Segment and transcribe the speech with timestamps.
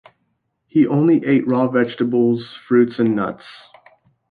[0.65, 3.45] He only ate raw vegetables, fruits and nuts.